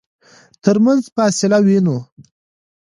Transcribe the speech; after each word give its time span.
ترمنځ 0.63 1.01
فاصله 1.15 1.57
وينو. 1.65 1.97